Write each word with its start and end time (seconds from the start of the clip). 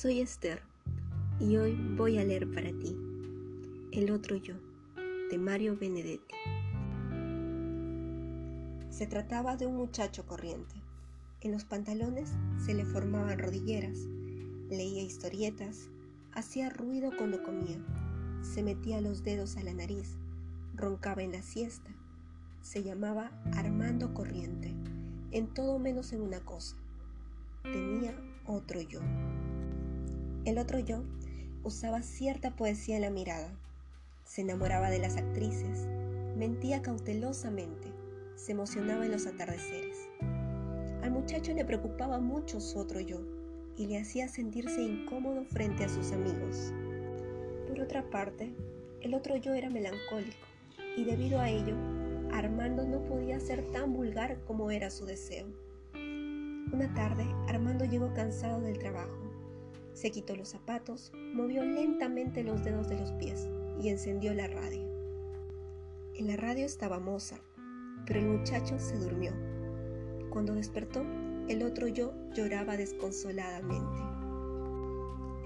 Soy 0.00 0.20
Esther 0.20 0.62
y 1.40 1.56
hoy 1.56 1.74
voy 1.96 2.18
a 2.18 2.24
leer 2.24 2.48
para 2.52 2.70
ti 2.70 2.96
El 3.90 4.12
otro 4.12 4.36
yo 4.36 4.54
de 5.28 5.38
Mario 5.38 5.76
Benedetti. 5.76 6.36
Se 8.90 9.08
trataba 9.08 9.56
de 9.56 9.66
un 9.66 9.74
muchacho 9.74 10.24
corriente. 10.24 10.76
En 11.40 11.50
los 11.50 11.64
pantalones 11.64 12.30
se 12.64 12.74
le 12.74 12.84
formaban 12.84 13.40
rodilleras, 13.40 13.98
leía 14.70 15.02
historietas, 15.02 15.88
hacía 16.32 16.70
ruido 16.70 17.10
cuando 17.18 17.42
comía, 17.42 17.84
se 18.40 18.62
metía 18.62 19.00
los 19.00 19.24
dedos 19.24 19.56
a 19.56 19.64
la 19.64 19.74
nariz, 19.74 20.16
roncaba 20.76 21.24
en 21.24 21.32
la 21.32 21.42
siesta. 21.42 21.90
Se 22.62 22.84
llamaba 22.84 23.32
Armando 23.56 24.14
Corriente, 24.14 24.72
en 25.32 25.52
todo 25.52 25.80
menos 25.80 26.12
en 26.12 26.22
una 26.22 26.38
cosa. 26.38 26.76
Tenía 27.64 28.14
otro 28.46 28.80
yo. 28.80 29.00
El 30.48 30.56
otro 30.56 30.78
yo 30.78 31.02
usaba 31.62 32.00
cierta 32.00 32.56
poesía 32.56 32.96
en 32.96 33.02
la 33.02 33.10
mirada. 33.10 33.52
Se 34.24 34.40
enamoraba 34.40 34.88
de 34.88 34.98
las 34.98 35.18
actrices, 35.18 35.86
mentía 36.38 36.80
cautelosamente, 36.80 37.92
se 38.34 38.52
emocionaba 38.52 39.04
en 39.04 39.12
los 39.12 39.26
atardeceres. 39.26 40.08
Al 41.02 41.10
muchacho 41.10 41.52
le 41.52 41.66
preocupaba 41.66 42.18
mucho 42.18 42.60
su 42.60 42.78
otro 42.78 42.98
yo 42.98 43.20
y 43.76 43.88
le 43.88 43.98
hacía 43.98 44.26
sentirse 44.26 44.80
incómodo 44.80 45.44
frente 45.44 45.84
a 45.84 45.90
sus 45.90 46.12
amigos. 46.12 46.72
Por 47.68 47.80
otra 47.80 48.08
parte, 48.08 48.50
el 49.02 49.12
otro 49.12 49.36
yo 49.36 49.52
era 49.52 49.68
melancólico 49.68 50.46
y 50.96 51.04
debido 51.04 51.40
a 51.40 51.50
ello, 51.50 51.76
Armando 52.32 52.86
no 52.86 53.04
podía 53.04 53.38
ser 53.38 53.70
tan 53.70 53.92
vulgar 53.92 54.42
como 54.46 54.70
era 54.70 54.88
su 54.88 55.04
deseo. 55.04 55.46
Una 55.92 56.90
tarde, 56.94 57.26
Armando 57.48 57.84
llegó 57.84 58.14
cansado 58.14 58.62
del 58.62 58.78
trabajo 58.78 59.27
se 59.98 60.12
quitó 60.12 60.36
los 60.36 60.50
zapatos, 60.50 61.10
movió 61.34 61.64
lentamente 61.64 62.44
los 62.44 62.62
dedos 62.62 62.88
de 62.88 63.00
los 63.00 63.10
pies 63.12 63.48
y 63.82 63.88
encendió 63.88 64.32
la 64.32 64.46
radio. 64.46 64.86
En 66.14 66.28
la 66.28 66.36
radio 66.36 66.64
estaba 66.66 67.00
Mozart, 67.00 67.42
pero 68.06 68.20
el 68.20 68.26
muchacho 68.26 68.78
se 68.78 68.96
durmió. 68.96 69.32
Cuando 70.30 70.54
despertó, 70.54 71.04
el 71.48 71.64
otro 71.64 71.88
yo 71.88 72.14
lloraba 72.32 72.76
desconsoladamente. 72.76 73.98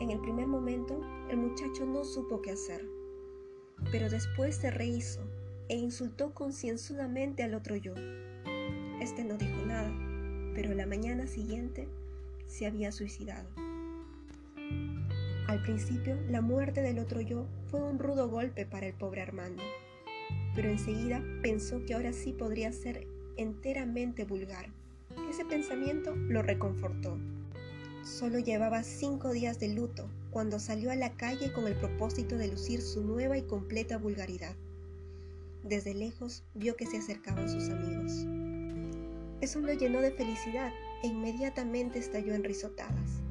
En 0.00 0.10
el 0.10 0.20
primer 0.20 0.46
momento, 0.46 1.00
el 1.30 1.38
muchacho 1.38 1.86
no 1.86 2.04
supo 2.04 2.42
qué 2.42 2.50
hacer, 2.50 2.86
pero 3.90 4.10
después 4.10 4.56
se 4.56 4.70
rehizo 4.70 5.22
e 5.70 5.76
insultó 5.76 6.34
concienzudamente 6.34 7.42
al 7.42 7.54
otro 7.54 7.76
yo. 7.76 7.94
Este 9.00 9.24
no 9.24 9.38
dijo 9.38 9.64
nada, 9.64 9.90
pero 10.54 10.74
la 10.74 10.84
mañana 10.84 11.26
siguiente 11.26 11.88
se 12.46 12.66
había 12.66 12.92
suicidado. 12.92 13.48
Al 15.52 15.60
principio, 15.60 16.16
la 16.30 16.40
muerte 16.40 16.80
del 16.80 16.98
otro 16.98 17.20
yo 17.20 17.46
fue 17.70 17.82
un 17.82 17.98
rudo 17.98 18.30
golpe 18.30 18.64
para 18.64 18.86
el 18.86 18.94
pobre 18.94 19.20
Armando, 19.20 19.62
pero 20.54 20.70
enseguida 20.70 21.22
pensó 21.42 21.84
que 21.84 21.92
ahora 21.92 22.14
sí 22.14 22.32
podría 22.32 22.72
ser 22.72 23.06
enteramente 23.36 24.24
vulgar. 24.24 24.70
Ese 25.28 25.44
pensamiento 25.44 26.16
lo 26.16 26.40
reconfortó. 26.40 27.18
Solo 28.02 28.38
llevaba 28.38 28.82
cinco 28.82 29.30
días 29.30 29.60
de 29.60 29.68
luto 29.68 30.08
cuando 30.30 30.58
salió 30.58 30.90
a 30.90 30.96
la 30.96 31.18
calle 31.18 31.52
con 31.52 31.66
el 31.66 31.74
propósito 31.74 32.38
de 32.38 32.48
lucir 32.48 32.80
su 32.80 33.04
nueva 33.04 33.36
y 33.36 33.42
completa 33.42 33.98
vulgaridad. 33.98 34.56
Desde 35.64 35.92
lejos 35.92 36.44
vio 36.54 36.76
que 36.76 36.86
se 36.86 36.96
acercaban 36.96 37.50
sus 37.50 37.68
amigos. 37.68 38.26
Eso 39.42 39.60
lo 39.60 39.74
llenó 39.74 40.00
de 40.00 40.12
felicidad 40.12 40.72
e 41.02 41.08
inmediatamente 41.08 41.98
estalló 41.98 42.32
en 42.32 42.42
risotadas. 42.42 43.21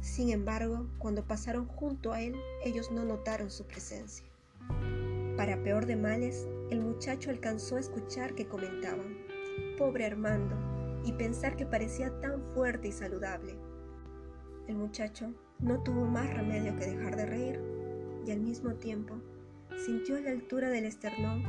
Sin 0.00 0.30
embargo, 0.30 0.86
cuando 0.98 1.24
pasaron 1.24 1.66
junto 1.66 2.12
a 2.12 2.20
él, 2.20 2.36
ellos 2.64 2.90
no 2.90 3.04
notaron 3.04 3.50
su 3.50 3.64
presencia. 3.66 4.26
Para 5.36 5.62
peor 5.62 5.86
de 5.86 5.96
males, 5.96 6.48
el 6.70 6.80
muchacho 6.80 7.30
alcanzó 7.30 7.76
a 7.76 7.80
escuchar 7.80 8.34
que 8.34 8.46
comentaban, 8.46 9.18
pobre 9.78 10.06
Armando, 10.06 10.56
y 11.04 11.12
pensar 11.12 11.56
que 11.56 11.66
parecía 11.66 12.20
tan 12.20 12.42
fuerte 12.54 12.88
y 12.88 12.92
saludable. 12.92 13.54
El 14.66 14.76
muchacho 14.76 15.32
no 15.60 15.82
tuvo 15.82 16.04
más 16.04 16.32
remedio 16.34 16.76
que 16.76 16.86
dejar 16.86 17.16
de 17.16 17.26
reír 17.26 17.60
y 18.26 18.32
al 18.32 18.40
mismo 18.40 18.74
tiempo 18.74 19.14
sintió 19.76 20.16
a 20.16 20.20
la 20.20 20.30
altura 20.30 20.68
del 20.68 20.84
esternón 20.84 21.44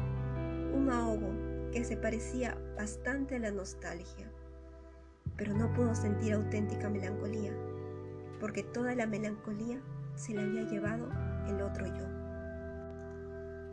un 0.73 0.89
ahogo 0.91 1.71
que 1.71 1.83
se 1.83 1.97
parecía 1.97 2.57
bastante 2.77 3.35
a 3.35 3.39
la 3.39 3.51
nostalgia, 3.51 4.31
pero 5.35 5.53
no 5.53 5.73
pudo 5.73 5.95
sentir 5.95 6.33
auténtica 6.33 6.89
melancolía 6.89 7.53
porque 8.39 8.63
toda 8.63 8.95
la 8.95 9.07
melancolía 9.07 9.81
se 10.15 10.33
la 10.33 10.41
había 10.41 10.63
llevado 10.63 11.09
el 11.47 11.61
otro 11.61 11.85
yo. 11.85 12.05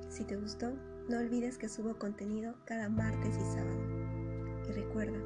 Si 0.09 0.25
te 0.25 0.37
gustó, 0.37 0.73
no 1.09 1.19
olvides 1.19 1.59
que 1.59 1.69
subo 1.69 1.99
contenido 1.99 2.55
cada 2.65 2.89
martes 2.89 3.37
y 3.37 3.45
sábado. 3.55 3.79
Y 4.69 4.73
recuerda, 4.73 5.19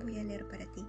voy 0.00 0.18
a 0.18 0.24
leer 0.24 0.46
para 0.48 0.66
ti. 0.72 0.86